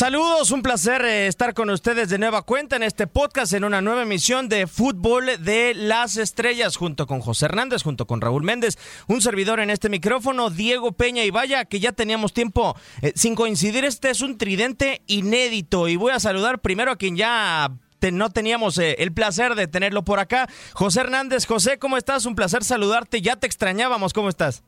[0.00, 3.82] Saludos, un placer eh, estar con ustedes de nueva cuenta en este podcast, en una
[3.82, 8.78] nueva emisión de Fútbol de las Estrellas, junto con José Hernández, junto con Raúl Méndez,
[9.08, 13.34] un servidor en este micrófono, Diego Peña y vaya que ya teníamos tiempo eh, sin
[13.34, 17.70] coincidir, este es un tridente inédito y voy a saludar primero a quien ya
[18.10, 21.44] no teníamos eh, el placer de tenerlo por acá, José Hernández.
[21.44, 22.24] José, ¿cómo estás?
[22.24, 24.62] Un placer saludarte, ya te extrañábamos, ¿cómo estás?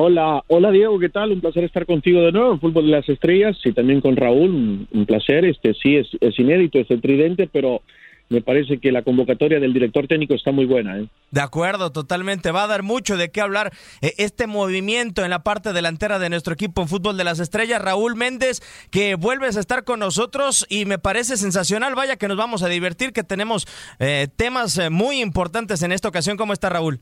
[0.00, 1.32] Hola, hola Diego, ¿qué tal?
[1.32, 4.86] Un placer estar contigo de nuevo en Fútbol de las Estrellas y también con Raúl,
[4.92, 5.44] un, placer.
[5.44, 7.82] Este sí es, es inédito, es el tridente, pero
[8.28, 11.00] me parece que la convocatoria del director técnico está muy buena.
[11.00, 11.08] ¿eh?
[11.32, 12.52] De acuerdo, totalmente.
[12.52, 16.30] Va a dar mucho de qué hablar eh, este movimiento en la parte delantera de
[16.30, 17.82] nuestro equipo en fútbol de las estrellas.
[17.82, 18.60] Raúl Méndez,
[18.92, 21.96] que vuelves a estar con nosotros y me parece sensacional.
[21.96, 23.66] Vaya que nos vamos a divertir, que tenemos
[23.98, 26.36] eh, temas eh, muy importantes en esta ocasión.
[26.36, 27.00] ¿Cómo está Raúl?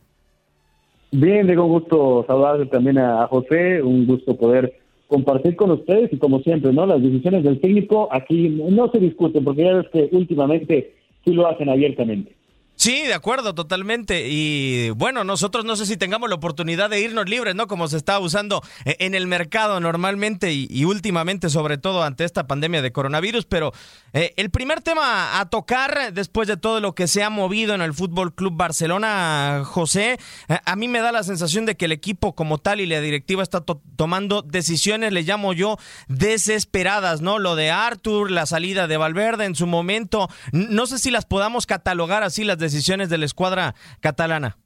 [1.13, 4.75] Bien, Diego, un gusto saludar también a José, un gusto poder
[5.09, 6.85] compartir con ustedes y como siempre, ¿no?
[6.85, 10.95] Las decisiones del técnico aquí no se discuten porque ya ves que últimamente
[11.25, 12.36] sí lo hacen abiertamente.
[12.77, 14.29] Sí, de acuerdo, totalmente.
[14.29, 17.67] Y bueno, nosotros no sé si tengamos la oportunidad de irnos libres, ¿no?
[17.67, 22.47] Como se está usando eh, en el mercado normalmente y, últimamente, sobre todo ante esta
[22.47, 23.47] pandemia de coronavirus.
[23.47, 23.73] Pero
[24.13, 27.81] eh, el primer tema a tocar, después de todo lo que se ha movido en
[27.81, 31.93] el Fútbol Club Barcelona, José, eh, a mí me da la sensación de que el
[31.93, 35.79] equipo como tal y la directiva está to tomando decisiones, le llamo yo,
[36.09, 37.39] desesperadas, ¿no?
[37.39, 40.29] Lo de Arthur, la salida de Valverde en su momento.
[40.53, 42.66] No sé si las podamos catalogar así las decisiones
[43.09, 44.57] de la escuadra catalana.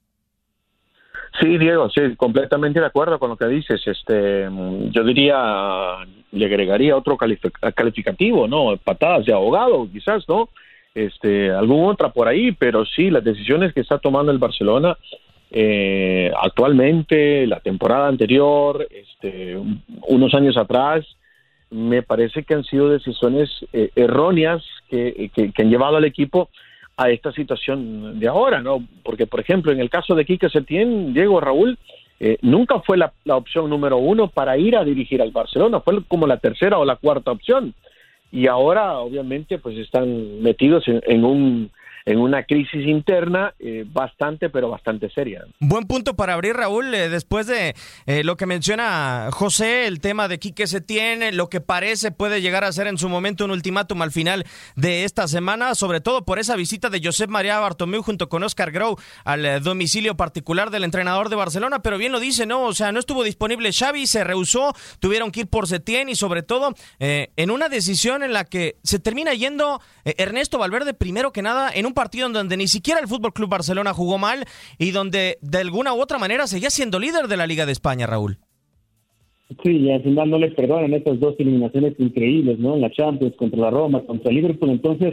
[1.38, 3.80] Sí, Diego, sí, completamente de acuerdo con lo que dices.
[3.86, 4.48] Este,
[4.90, 5.96] yo diría,
[6.32, 8.76] le agregaría otro calificativo, ¿no?
[8.76, 10.48] Patadas de ahogado, quizás, ¿no?
[10.94, 14.96] Este, alguna otra por ahí, pero sí, las decisiones que está tomando el Barcelona
[15.52, 19.56] eh, actualmente, la temporada anterior, este,
[20.08, 21.06] unos años atrás,
[21.70, 26.50] me parece que han sido decisiones eh, erróneas que, que, que han llevado al equipo
[27.00, 28.86] a esta situación de ahora, ¿no?
[29.02, 31.78] Porque, por ejemplo, en el caso de Quique Setién, Diego Raúl,
[32.20, 36.04] eh, nunca fue la, la, opción número uno para ir a dirigir al Barcelona, fue
[36.06, 37.72] como la tercera o la cuarta opción.
[38.30, 41.70] Y ahora, obviamente, pues están metidos en, en un
[42.10, 45.44] en una crisis interna eh, bastante, pero bastante seria.
[45.60, 47.76] Buen punto para abrir, Raúl, eh, después de
[48.06, 52.64] eh, lo que menciona José, el tema de Quique tiene, lo que parece puede llegar
[52.64, 56.40] a ser en su momento un ultimátum al final de esta semana, sobre todo por
[56.40, 61.28] esa visita de Josep María Bartomeu junto con Oscar Grau al domicilio particular del entrenador
[61.28, 62.62] de Barcelona, pero bien lo dice, ¿no?
[62.62, 66.42] O sea, no estuvo disponible Xavi, se rehusó, tuvieron que ir por Setién y sobre
[66.42, 71.70] todo en una decisión en la que se termina yendo Ernesto Valverde primero que nada
[71.72, 74.46] en un partido en donde ni siquiera el Fútbol Club Barcelona jugó mal
[74.78, 78.06] y donde de alguna u otra manera seguía siendo líder de la Liga de España,
[78.06, 78.38] Raúl.
[79.62, 82.76] Sí, y al final no les perdonan estas dos eliminaciones increíbles, ¿no?
[82.76, 84.70] En la Champions, contra la Roma, contra el Liverpool.
[84.70, 85.12] Entonces,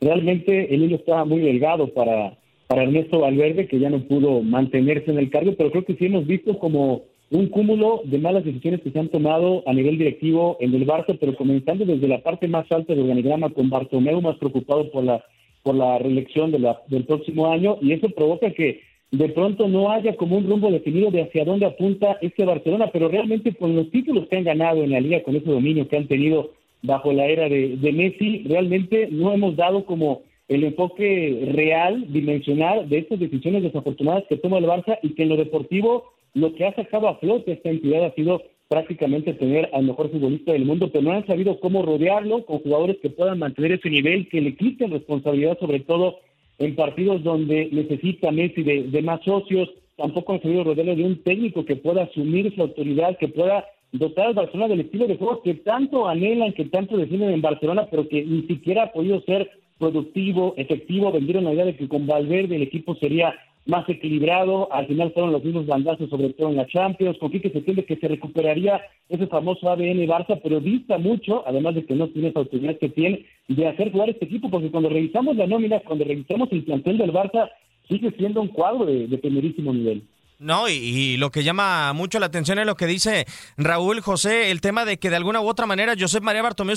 [0.00, 2.38] realmente el hilo estaba muy delgado para,
[2.68, 6.06] para Ernesto Valverde, que ya no pudo mantenerse en el cargo, pero creo que sí
[6.06, 10.56] hemos visto como un cúmulo de malas decisiones que se han tomado a nivel directivo
[10.60, 14.36] en el Barça, pero comenzando desde la parte más alta del organigrama, con Bartomeu más
[14.36, 15.24] preocupado por la
[15.68, 18.80] por la reelección de la, del próximo año y eso provoca que
[19.10, 23.08] de pronto no haya como un rumbo definido de hacia dónde apunta este Barcelona, pero
[23.08, 26.08] realmente con los títulos que han ganado en la liga, con ese dominio que han
[26.08, 32.10] tenido bajo la era de, de Messi, realmente no hemos dado como el enfoque real,
[32.14, 36.54] dimensional de estas decisiones desafortunadas que toma el Barça y que en lo deportivo lo
[36.54, 40.66] que ha sacado a flote esta entidad ha sido prácticamente tener al mejor futbolista del
[40.66, 44.42] mundo, pero no han sabido cómo rodearlo con jugadores que puedan mantener ese nivel, que
[44.42, 46.18] le quiten responsabilidad, sobre todo
[46.58, 49.70] en partidos donde necesita Messi de, más socios.
[49.96, 54.26] Tampoco han sabido rodearlo de un técnico que pueda asumir su autoridad, que pueda dotar
[54.26, 58.06] al Barcelona del estilo de juego que tanto anhelan, que tanto defienden en Barcelona, pero
[58.06, 61.10] que ni siquiera ha podido ser productivo, efectivo.
[61.10, 63.34] Vendieron la idea de que con Valverde el equipo sería
[63.68, 67.50] más equilibrado, al final fueron los mismos bandazos, sobre todo en la Champions, con que
[67.50, 68.80] se entiende que se recuperaría
[69.10, 72.88] ese famoso ADN Barça, pero dista mucho, además de que no tiene esa autoridad que
[72.88, 76.96] tiene, de hacer jugar este equipo, porque cuando revisamos la nómina, cuando revisamos el plantel
[76.96, 77.50] del Barça,
[77.88, 80.02] sigue siendo un cuadro de primerísimo nivel.
[80.40, 83.26] No, y, lo que llama mucho la atención es lo que dice
[83.56, 86.76] Raúl José, el tema de que de alguna u otra manera Josep María Bartomeu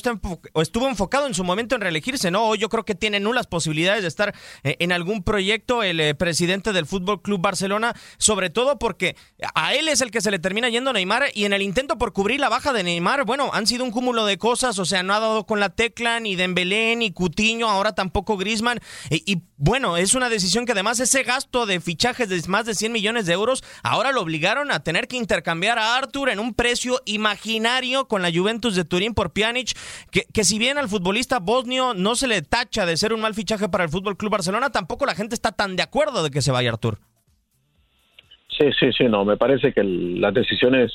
[0.55, 2.55] estuvo enfocado en su momento en reelegirse, ¿no?
[2.55, 6.73] Yo creo que tiene nulas posibilidades de estar eh, en algún proyecto el eh, presidente
[6.73, 9.15] del Fútbol Club Barcelona, sobre todo porque
[9.53, 12.13] a él es el que se le termina yendo Neymar y en el intento por
[12.13, 15.13] cubrir la baja de Neymar, bueno, han sido un cúmulo de cosas, o sea, no
[15.13, 18.79] ha dado con la tecla ni Dembélé ni Cutiño, ahora tampoco Griezmann
[19.11, 22.73] y, y bueno, es una decisión que además ese gasto de fichajes de más de
[22.73, 23.50] 100 millones de euros
[23.83, 28.31] ahora lo obligaron a tener que intercambiar a Arthur en un precio imaginario con la
[28.31, 29.77] Juventus de Turín por Pjanic,
[30.11, 33.69] que, si bien al futbolista bosnio no se le tacha de ser un mal fichaje
[33.69, 36.51] para el Fútbol Club Barcelona, tampoco la gente está tan de acuerdo de que se
[36.51, 36.99] vaya Arthur.
[38.57, 40.91] Sí, sí, sí, no, me parece que las decisiones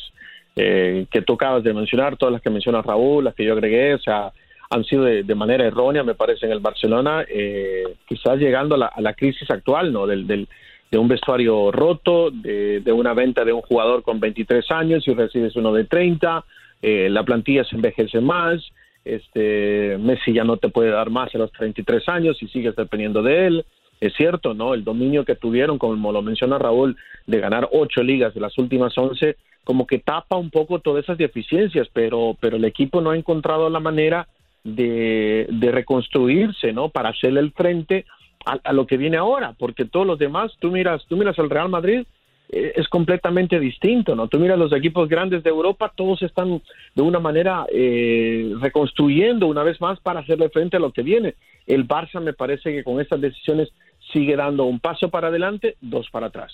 [0.54, 3.94] eh, que tú acabas de mencionar, todas las que menciona Raúl, las que yo agregué,
[3.94, 4.32] o sea,
[4.70, 8.86] han sido de, manera errónea, me parece, en el Barcelona, eh, quizás llegando a la,
[8.86, 10.06] a la, crisis actual, ¿no?
[10.06, 10.48] Del, del,
[10.90, 15.56] de un vestuario roto, de, una venta de un jugador con 23 años y recibes
[15.56, 16.44] uno de 30,
[16.82, 18.62] eh, la plantilla se envejece más,
[19.04, 23.22] este Messi ya no te puede dar más a los 33 años y sigues dependiendo
[23.22, 23.64] de él.
[24.00, 24.74] Es cierto, ¿no?
[24.74, 26.96] El dominio que tuvieron, como lo menciona Raúl,
[27.26, 31.18] de ganar ocho ligas de las últimas once, como que tapa un poco todas esas
[31.18, 34.28] deficiencias, pero, pero el equipo no ha encontrado la manera
[34.64, 36.88] de, de reconstruirse, ¿no?
[36.90, 38.04] Para hacerle el frente
[38.46, 41.68] a, lo que viene ahora, porque todos los demás, tú miras, tú miras el Real
[41.68, 42.06] Madrid,
[42.48, 44.28] eh, es completamente distinto, ¿no?
[44.28, 46.62] Tú miras los equipos grandes de Europa, todos están
[46.94, 51.34] de una manera eh, reconstruyendo una vez más para hacerle frente a lo que viene.
[51.66, 53.68] El Barça me parece que con estas decisiones
[54.12, 56.52] sigue dando un paso para adelante, dos para atrás.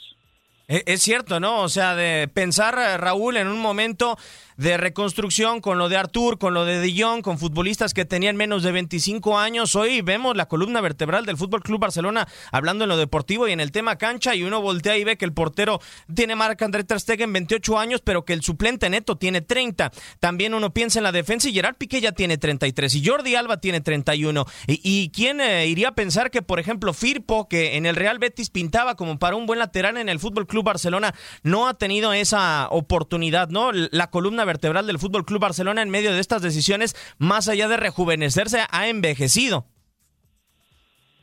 [0.72, 1.60] Es cierto, ¿no?
[1.60, 4.16] O sea, de pensar, eh, Raúl, en un momento
[4.56, 8.36] de reconstrucción con lo de Artur, con lo de De Jong, con futbolistas que tenían
[8.36, 9.74] menos de 25 años.
[9.76, 13.60] Hoy vemos la columna vertebral del Fútbol Club Barcelona hablando en lo deportivo y en
[13.60, 15.80] el tema cancha y uno voltea y ve que el portero
[16.14, 19.90] tiene marca André Ter Stegen 28 años, pero que el suplente neto tiene 30.
[20.20, 23.58] También uno piensa en la defensa y Gerard Piqué ya tiene 33 y Jordi Alba
[23.58, 24.46] tiene 31.
[24.66, 28.18] ¿Y, y quién eh, iría a pensar que, por ejemplo, Firpo, que en el Real
[28.18, 32.12] Betis pintaba como para un buen lateral en el Fútbol Club Barcelona, no ha tenido
[32.12, 33.70] esa oportunidad, ¿no?
[33.72, 37.76] La columna vertebral del Fútbol Club Barcelona en medio de estas decisiones, más allá de
[37.76, 39.66] rejuvenecerse, ha envejecido.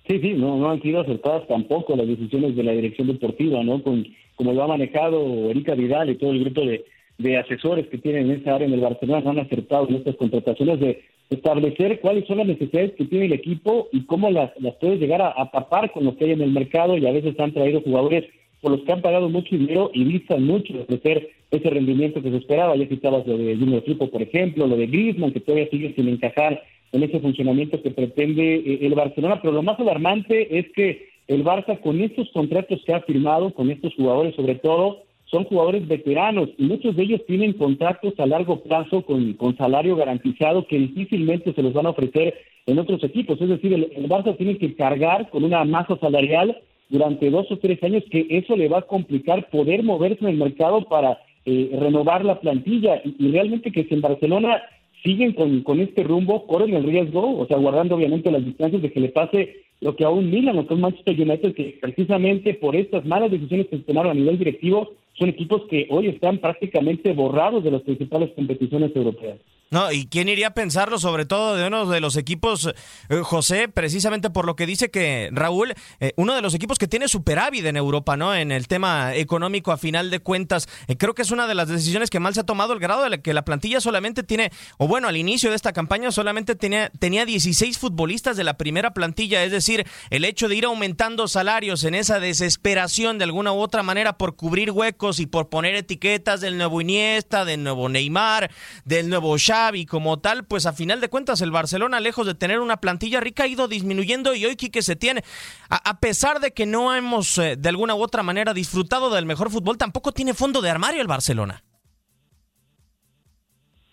[0.08, 3.84] Sí, sí, no, no han sido acertadas tampoco las decisiones de la dirección deportiva, ¿no?
[3.84, 4.06] Con
[4.40, 8.40] como lo ha manejado Erika Vidal y todo el grupo de, asesores que tienen en
[8.40, 12.48] esa área en el Barcelona, han acertado en estas contrataciones de establecer cuáles son las
[12.48, 16.16] necesidades que tiene el equipo y cómo las, las puede llegar a tapar con lo
[16.16, 18.24] que hay en el mercado y a veces han traído jugadores
[18.62, 22.30] por los que han pagado mucho dinero y distan mucho de ofrecer ese rendimiento que
[22.30, 22.76] se esperaba.
[22.76, 26.08] Ya citabas lo de Junior Tripo, por ejemplo, lo de Griezmann, que todavía sigue sin
[26.10, 26.62] encajar
[26.92, 29.40] en ese funcionamiento que pretende eh, el Barcelona.
[29.42, 33.70] Pero lo más alarmante es que el Barça con estos contratos que ha firmado, con
[33.70, 38.62] estos jugadores sobre todo, son jugadores veteranos y muchos de ellos tienen contratos a largo
[38.64, 42.34] plazo con, con salario garantizado que difícilmente se los van a ofrecer
[42.66, 43.40] en otros equipos.
[43.40, 46.58] Es decir, el, el Barça tiene que cargar con una masa salarial
[46.90, 50.38] durante dos o tres años que eso le va a complicar poder moverse en el
[50.38, 54.62] mercado para eh, renovar la plantilla y, realmente que si en Barcelona
[55.04, 58.92] siguen con, con este rumbo, corren el riesgo, o sea, guardando obviamente las distancias de
[58.92, 62.54] que le pase lo que a un Milan o que un Manchester United, que precisamente
[62.56, 66.40] por estas malas decisiones que se tomaron a nivel directivo, son equipos que hoy están
[66.40, 69.38] prácticamente borrados de las principales competiciones europeas.
[69.72, 72.74] No, ¿y quién iría a pensarlo, sobre todo de uno de los equipos,
[73.10, 76.88] eh, José, precisamente por lo que dice que Raúl, eh, uno de los equipos que
[76.88, 78.34] tiene superávit en Europa, ¿no?
[78.34, 81.68] En el tema económico, a final de cuentas, eh, creo que es una de las
[81.68, 84.88] decisiones que mal se ha tomado el grado de que la plantilla solamente tiene, o
[84.88, 89.44] bueno, al inicio de esta campaña solamente tenía, tenía 16 futbolistas de la primera plantilla,
[89.44, 93.84] es decir, el hecho de ir aumentando salarios en esa desesperación de alguna u otra
[93.84, 98.50] manera por cubrir huecos y por poner etiquetas del nuevo Iniesta, del nuevo Neymar,
[98.84, 102.36] del nuevo Xavi, y como tal, pues a final de cuentas el Barcelona, lejos de
[102.36, 105.24] tener una plantilla rica, ha ido disminuyendo y hoy que se tiene,
[105.70, 109.26] a, a, pesar de que no hemos eh, de alguna u otra manera disfrutado del
[109.26, 111.64] mejor fútbol, tampoco tiene fondo de armario el Barcelona.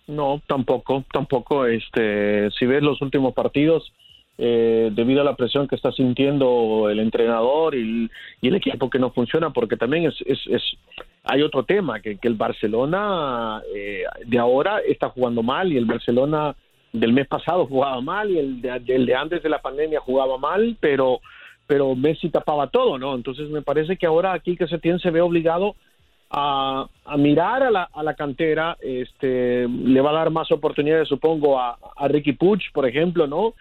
[0.07, 1.67] No, tampoco, tampoco.
[1.67, 3.93] Este, si ves los últimos partidos,
[4.39, 8.11] eh, debido a la presión que está sintiendo el entrenador y,
[8.43, 10.63] el equipo que no funciona, porque también es, es, es
[11.25, 15.87] hay otro tema, que, que el Barcelona eh, de ahora está jugando mal y el
[15.87, 16.55] Barcelona
[16.93, 20.39] del mes pasado jugaba mal y el de, el de antes de la pandemia jugaba
[20.39, 21.21] mal, pero
[21.67, 23.17] pero Messi tapaba todo, ¿no?
[23.17, 25.75] Entonces me parece que ahora aquí que se tiene se ve obligado
[26.31, 31.09] a, a mirar a la, a la, cantera, este, le va a dar más oportunidades,
[31.09, 33.55] supongo, a, a Ricky Puig, por ejemplo, ¿no?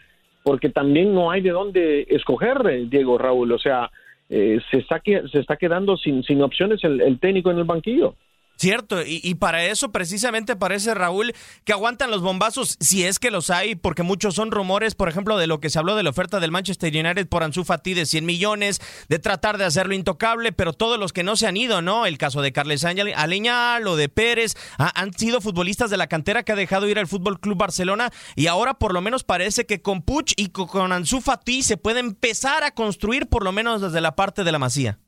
[0.46, 3.90] Porque también no hay de dónde escoger, Diego Raúl, o sea,
[4.30, 8.14] eh, se, está se está quedando sin, sin opciones el, el técnico en el banquillo.
[8.58, 11.34] Cierto, y, y, para eso precisamente parece Raúl
[11.66, 15.38] que aguantan los bombazos, si es que los hay, porque muchos son rumores, por ejemplo,
[15.38, 18.06] de lo que se habló de la oferta del Manchester United por Ansu Fati de
[18.06, 21.82] 100 millones, de tratar de hacerlo intocable, pero todos los que no se han ido,
[21.82, 22.06] ¿no?
[22.06, 26.44] El caso de Carles Aleñal o de Pérez, ha, han sido futbolistas de la cantera
[26.44, 29.82] que ha dejado ir al Fútbol Club Barcelona y ahora por lo menos parece que
[29.82, 33.82] con Puch y con, con Ansu Fati se puede empezar a construir por lo menos
[33.82, 35.00] desde la parte de la Masía.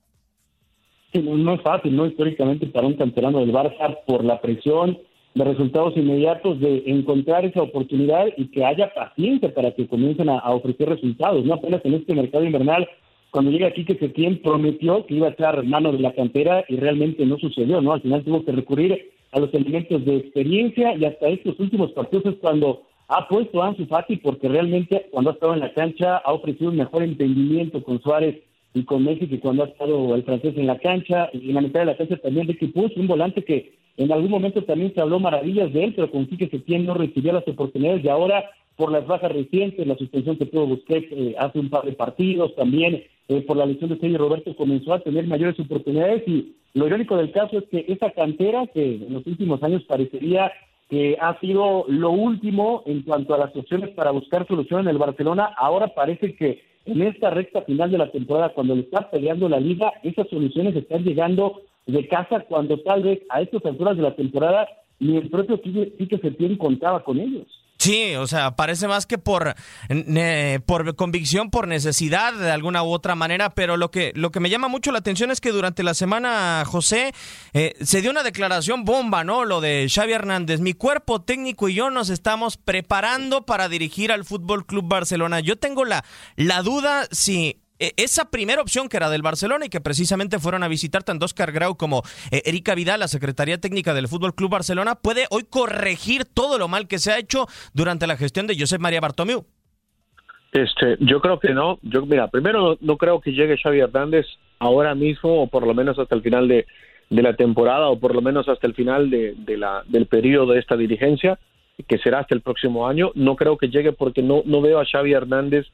[1.14, 2.06] Sí, no, no, es fácil, ¿no?
[2.06, 4.98] Históricamente para un canterano del Barça, por la presión
[5.36, 10.40] de resultados inmediatos, de encontrar esa oportunidad y que haya paciencia para que comiencen a,
[10.50, 11.54] ofrecer resultados, ¿no?
[11.54, 12.88] Apenas en este mercado invernal,
[13.32, 16.76] cuando llega aquí que Setién prometió que iba a echar mano de la cantera y
[16.76, 17.94] realmente no sucedió, ¿no?
[17.94, 22.26] Al final tuvo que recurrir a los elementos de experiencia y hasta estos últimos partidos
[22.26, 26.18] es cuando ha puesto a Ansu Fati porque realmente cuando ha estado en la cancha
[26.18, 28.42] ha ofrecido un mejor entendimiento con Suárez
[28.78, 31.80] y con que cuando ha estado el francés en la cancha y en la mitad
[31.80, 35.20] de la cancha también Ricky Puig, un volante que en algún momento también se habló
[35.20, 38.44] maravillas de él, pero con Quique Setién no recibió las oportunidades y ahora
[38.76, 42.56] por las bajas recientes, la suspensión que tuvo Busquets eh, hace un par de partidos,
[42.56, 46.86] también eh, por la lesión de Sergio Roberto comenzó a tener mayores oportunidades y lo
[46.86, 50.52] irónico del caso es que esa cantera que en los últimos años parecería
[50.90, 54.98] que ha sido lo último en cuanto a las opciones para buscar solución en el
[55.00, 59.50] Barcelona, ahora parece que en esta recta final de la temporada, cuando le está peleando
[59.50, 64.04] la liga, esas soluciones están llegando de casa cuando tal vez a estas alturas de
[64.04, 64.68] la temporada
[65.00, 67.46] ni el propio Quique Setién contaba con ellos.
[67.78, 69.56] Sí, o sea, parece más que por,
[70.66, 74.50] por convicción, por necesidad de alguna u otra manera, pero lo que, lo que me
[74.50, 77.14] llama mucho la atención es que durante la semana, José,
[77.54, 79.46] eh, se dio una declaración bomba, ¿no?
[79.46, 80.60] Lo de Xavi Hernández.
[80.60, 85.40] Mi cuerpo técnico y yo nos estamos preparando para dirigir al Fútbol Club Barcelona.
[85.40, 86.04] Yo tengo la,
[86.36, 90.68] la duda si esa primera opción que era del Barcelona y que precisamente fueron a
[90.68, 94.96] visitar tanto Oscar Grau como eh, Erika Vidal, la Secretaría Técnica del Fútbol Club Barcelona,
[94.96, 98.82] puede hoy corregir todo lo mal que se ha hecho durante la gestión de Josep
[98.82, 99.46] María Bartomeu.
[100.54, 101.78] Este, yo creo que no.
[101.84, 104.26] Yo, mira, primero no, creo que llegue Xavi Hernández
[104.60, 106.66] ahora mismo o por lo menos hasta el final de,
[107.10, 110.76] la temporada o por lo menos hasta el final de la, del periodo de esta
[110.76, 111.38] dirigencia,
[111.88, 113.12] que será hasta el próximo año.
[113.14, 115.68] No creo que llegue porque no, no veo a Xavi Hernández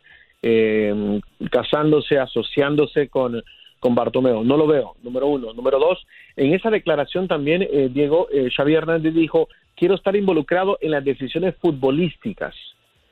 [0.44, 3.42] eh, casándose, asociándose con,
[3.80, 4.44] con Bartomeo.
[4.44, 5.54] No lo veo, número uno.
[5.54, 10.78] Número dos, en esa declaración también, eh, Diego, eh, Xavi Hernández dijo, quiero estar involucrado
[10.82, 12.54] en las decisiones futbolísticas.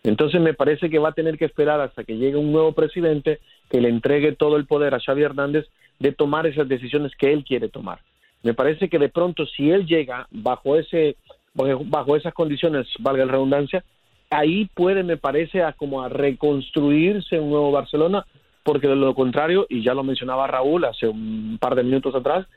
[0.03, 3.39] Entonces me parece que va a tener que esperar hasta que llegue un nuevo presidente
[3.69, 5.67] que le entregue todo el poder a Xavi Hernández
[5.99, 7.99] de tomar esas decisiones que él quiere tomar.
[8.43, 11.15] Me parece que de pronto si él llega bajo ese
[11.53, 13.83] bajo esas condiciones, valga la redundancia,
[14.31, 18.25] ahí puede, me parece, a como a reconstruirse un nuevo Barcelona,
[18.63, 22.47] porque de lo contrario, y ya lo mencionaba Raúl hace un par de minutos atrás,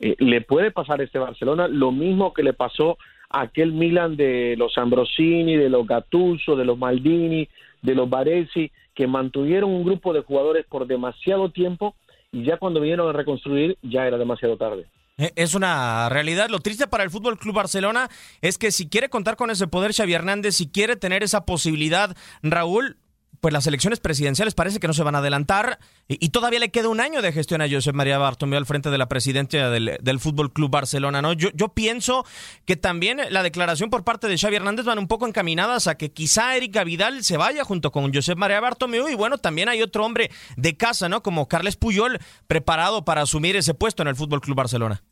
[0.00, 2.98] eh, le puede pasar este Barcelona lo mismo que le pasó
[3.30, 7.48] a aquel Milan de los Ambrosini, de los Gattuso, de los Maldini,
[7.82, 11.94] de los Baresi, que mantuvieron un grupo de jugadores por demasiado tiempo
[12.32, 14.86] y ya cuando vinieron a reconstruir ya era demasiado tarde.
[15.16, 16.48] Eh, es una realidad.
[16.48, 19.92] Lo triste para el Fútbol Club Barcelona es que si quiere contar con ese poder
[19.92, 22.98] Xavi Hernández, si quiere tener esa posibilidad, Raúl,
[23.44, 25.76] pues las elecciones presidenciales parece que no se van a adelantar
[26.08, 28.96] y, todavía le queda un año de gestión a Josep María Bartomeu al frente de
[28.96, 31.34] la presidencia del, del Fútbol Club Barcelona, ¿no?
[31.34, 32.24] Yo, yo pienso
[32.64, 36.10] que también la declaración por parte de Xavi Hernández van un poco encaminadas a que
[36.10, 40.06] quizá Erika Vidal se vaya junto con Josep María Bartomeu y bueno, también hay otro
[40.06, 41.22] hombre de casa, ¿no?
[41.22, 45.02] Como Carles Puyol preparado para asumir ese puesto en el Fútbol Club Barcelona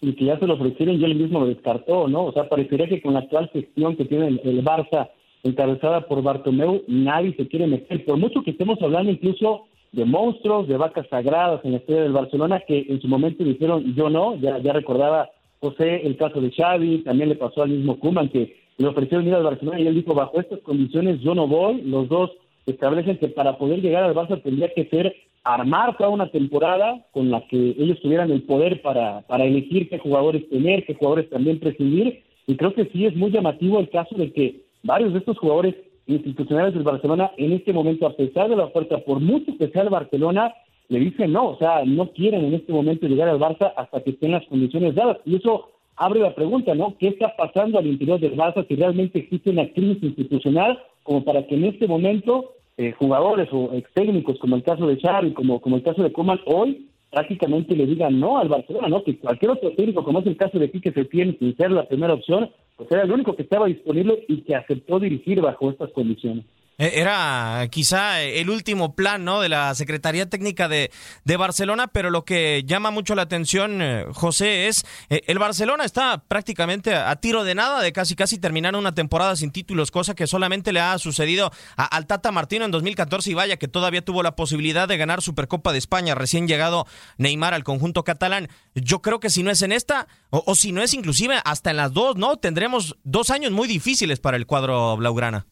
[0.00, 2.24] y que ya se lo ofrecieron y él mismo lo descartó, ¿no?
[2.24, 5.10] O sea, parecería que con la actual gestión que tiene el Barça
[5.48, 8.04] encabezada por Bartomeu, nadie se quiere meter.
[8.04, 12.12] Por mucho que estemos hablando incluso de monstruos, de vacas sagradas en la historia del
[12.12, 16.50] Barcelona, que en su momento dijeron yo no, ya, ya recordaba José el caso de
[16.50, 19.94] Xavi, también le pasó al mismo Kuman que le ofrecieron ir al Barcelona y él
[19.94, 22.30] dijo bajo estas condiciones yo no voy, los dos
[22.66, 27.30] establecen que para poder llegar al Barça tendría que ser armar toda una temporada con
[27.30, 31.58] la que ellos tuvieran el poder para, para elegir qué jugadores tener, qué jugadores también
[31.58, 35.38] prescindir, y creo que sí es muy llamativo el caso de que varios de estos
[35.38, 35.74] jugadores
[36.06, 39.82] institucionales del Barcelona en este momento, a pesar de la oferta, por mucho que sea
[39.82, 40.54] el Barcelona,
[40.88, 44.10] le dicen no, o sea, no quieren en este momento llegar al Barça hasta que
[44.10, 45.18] estén las condiciones dadas.
[45.26, 46.96] Y eso abre la pregunta, ¿no?
[46.98, 51.46] ¿Qué está pasando al interior del Barça si realmente existe una crisis institucional como para
[51.46, 55.60] que en este momento eh, jugadores o ex técnicos, como el caso de Xavi, como,
[55.60, 59.02] como el caso de Coman, hoy prácticamente le digan no al Barcelona, ¿no?
[59.02, 62.14] Que cualquier otro técnico, como es el caso de Quique Setién, sin ser la primera
[62.14, 66.44] opción, pues era el único que estaba disponible y que aceptó dirigir bajo estas condiciones.
[66.78, 69.40] Eh, era quizá el último plan ¿no?
[69.40, 70.92] de la Secretaría Técnica de,
[71.24, 75.84] de Barcelona, pero lo que llama mucho la atención, eh, José, es eh, el Barcelona
[75.84, 80.14] está prácticamente a, tiro de nada de casi casi terminar una temporada sin títulos, cosa
[80.14, 84.04] que solamente le ha sucedido a, al Tata Martino en 2014 y vaya que todavía
[84.04, 86.86] tuvo la posibilidad de ganar Supercopa de España, recién llegado
[87.16, 88.48] Neymar al conjunto catalán.
[88.76, 91.72] Yo creo que si no es en esta, o, o si no es inclusive hasta
[91.72, 92.36] en las dos, ¿no?
[92.36, 95.46] Tendremos dos años muy difíciles para el cuadro blaugrana.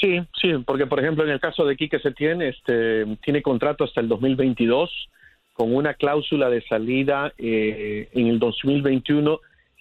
[0.00, 4.00] Sí, sí, porque por ejemplo en el caso de Quique Setién, este, tiene contrato hasta
[4.00, 4.90] el 2022
[5.52, 9.40] con una cláusula de salida eh, en el 2021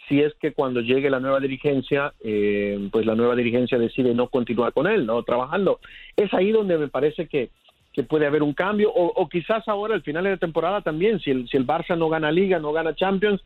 [0.10, 4.28] si es que cuando llegue la nueva dirigencia, eh, pues la nueva dirigencia decide no
[4.28, 5.80] continuar con él, no trabajando.
[6.18, 7.52] Es ahí donde me parece que,
[7.94, 11.20] que puede haber un cambio, o, o, quizás ahora al final de la temporada también,
[11.20, 13.40] si el, si el Barça no gana Liga, no gana Champions,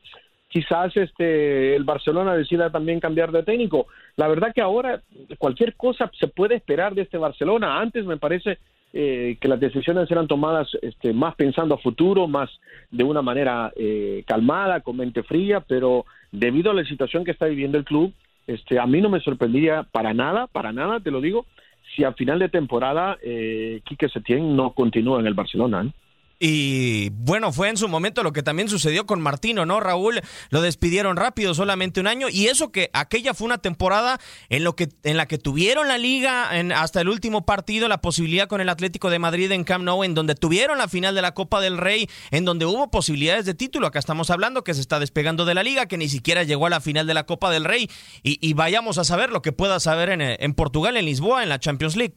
[0.54, 3.88] quizás este el Barcelona decida también cambiar de técnico.
[4.18, 5.02] La verdad que ahora
[5.39, 7.80] cualquier cosa se puede esperar de este Barcelona.
[7.80, 8.60] Antes me parece
[8.94, 12.52] eh, que las decisiones eran tomadas este, más pensando a futuro, más
[12.92, 17.48] de una manera eh, calmada, con mente fría, pero debido a la situación que está
[17.48, 18.13] viviendo el club,
[18.46, 21.48] este, a mí no me sorprendía para nada, para nada, te lo digo,
[21.96, 25.84] si a final de temporada eh, Quique Setién no continúa en el Barcelona.
[25.84, 25.92] ¿eh?
[26.39, 29.80] Y bueno, fue en su momento lo que también sucedió con Martino, ¿no?
[29.80, 32.28] Raúl lo despidieron rápido, solamente un año.
[32.30, 34.19] Y eso que aquella fue una temporada
[34.50, 38.02] en, lo que, en la que tuvieron la liga en, hasta el último partido, la
[38.02, 41.22] posibilidad con el Atlético de Madrid en Camp Nou, en donde tuvieron la final de
[41.22, 43.88] la Copa del Rey, en donde hubo posibilidades de título.
[43.88, 46.69] Acá estamos hablando que se está despegando de la liga, que ni siquiera llegó a
[46.69, 47.89] la final de la Copa del Rey.
[48.24, 51.50] Y, y vayamos a saber lo que pueda saber en, en Portugal, en Lisboa, en
[51.50, 52.15] la Champions League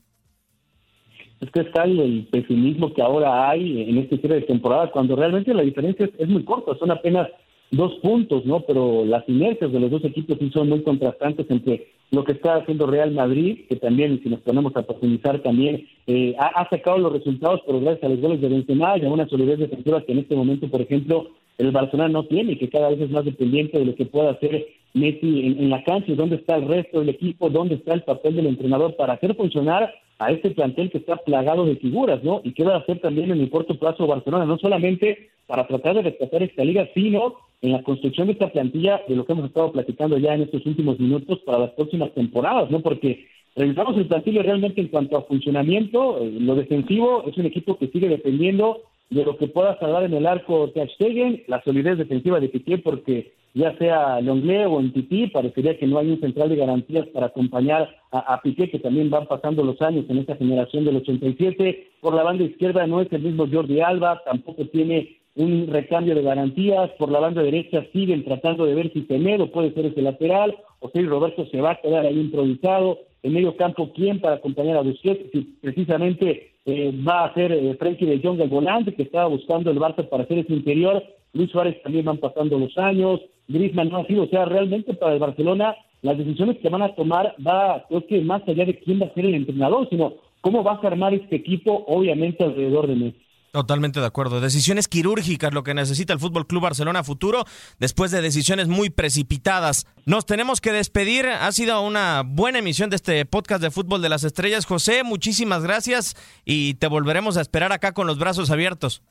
[1.40, 5.52] es que está el pesimismo que ahora hay en este cierre de temporada, cuando realmente
[5.52, 7.28] la diferencia es, muy corta, son apenas
[7.70, 8.60] dos puntos, ¿no?
[8.60, 12.56] Pero las inercias de los dos equipos sí son muy contrastantes entre lo que está
[12.56, 17.12] haciendo Real Madrid, que también, si nos ponemos a profundizar, también eh, ha, sacado los
[17.12, 20.20] resultados, pero gracias a los goles de Benzema y a una solidez defensiva que en
[20.20, 23.86] este momento, por ejemplo, el Barcelona no tiene que cada vez es más dependiente de
[23.86, 27.50] lo que pueda hacer Messi en, en la cancha dónde está el resto del equipo,
[27.50, 31.66] dónde está el papel del entrenador para hacer funcionar a este plantel que está plagado
[31.66, 32.40] de figuras, ¿no?
[32.44, 35.96] Y qué va a hacer también en el corto plazo Barcelona, no solamente para tratar
[35.96, 39.46] de rescatar esta liga, sino en la construcción de esta plantilla de lo que hemos
[39.46, 42.80] estado platicando ya en estos últimos minutos para las próximas temporadas, ¿no?
[42.80, 47.78] Porque revisamos el plantillo realmente en cuanto a funcionamiento, eh, lo defensivo es un equipo
[47.78, 51.98] que sigue dependiendo de lo que pueda salvar en el arco Ter Stegen, la solidez
[51.98, 56.20] defensiva de Piqué, porque ya sea Longlé o en Titi, parecería que no hay un
[56.20, 60.18] central de garantías para acompañar a, a, Piqué, que también van pasando los años en
[60.18, 61.88] esta generación del 87.
[62.00, 66.22] Por la banda izquierda no es el mismo Jordi Alba, tampoco tiene un recambio de
[66.22, 66.90] garantías.
[66.98, 71.02] Por la banda derecha siguen tratando de ver si Temedo puede ser ese lateral José
[71.02, 75.30] Roberto se va a quedar ahí improvisado, en medio campo, ¿quién para acompañar a Busquets?
[75.32, 79.78] Si precisamente eh, va a ser eh, de Jong el volante que estaba buscando el
[79.78, 84.06] Barça para hacer ese interior, Luis Suárez también van pasando los años, Griezmann no ha
[84.06, 88.06] sido, o sea, realmente para el Barcelona las decisiones que van a tomar va, creo
[88.06, 91.14] que más allá de quién va a ser el entrenador, sino cómo vas a armar
[91.14, 93.26] este equipo, obviamente alrededor de Messi.
[93.52, 94.40] Totalmente de acuerdo.
[94.42, 97.44] Decisiones quirúrgicas, lo que necesita el Fútbol Club Barcelona futuro,
[97.78, 99.86] después de decisiones muy precipitadas.
[100.04, 101.26] Nos tenemos que despedir.
[101.26, 104.66] Ha sido una buena emisión de este podcast de Fútbol de las Estrellas.
[104.66, 109.02] José, muchísimas gracias y te volveremos a esperar acá con los brazos abiertos.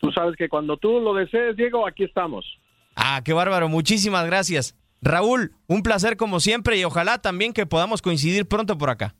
[0.00, 2.44] Tú sabes que cuando tú lo desees, Diego, aquí estamos.
[2.96, 3.68] Ah, qué bárbaro.
[3.68, 4.76] Muchísimas gracias.
[5.02, 9.14] Raúl, un placer como siempre y ojalá también que podamos coincidir pronto por acá.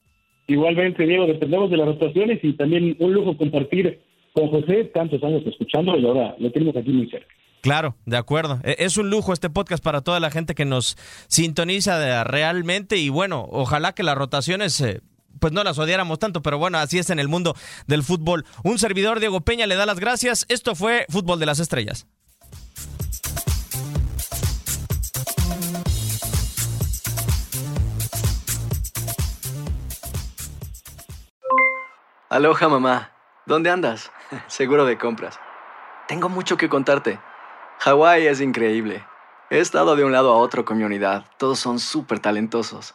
[0.46, 4.00] Igualmente, Diego, dependemos de las rotaciones y también un lujo compartir
[4.32, 7.32] con José tantos años escuchando y ahora lo tenemos aquí muy cerca.
[7.60, 8.58] Claro, de acuerdo.
[8.64, 10.96] E, es un lujo este podcast para toda la gente que nos
[11.28, 15.00] sintoniza realmente y bueno, ojalá que las rotaciones eh,
[15.40, 18.44] pues no las odiáramos tanto, pero bueno, así es en el mundo del fútbol.
[18.62, 20.46] Un servidor, Diego Peña, le da las gracias.
[20.48, 22.06] Esto fue Fútbol de las Estrellas.
[32.28, 33.10] Aloha mamá,
[33.44, 34.12] ¿dónde andas?
[34.46, 35.40] Seguro de compras.
[36.06, 37.18] Tengo mucho que contarte.
[37.80, 39.04] Hawái es increíble.
[39.50, 41.24] He estado de un lado a otro con mi unidad.
[41.38, 42.94] Todos son súper talentosos.